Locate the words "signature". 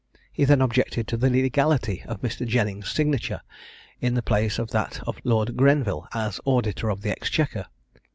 2.91-3.41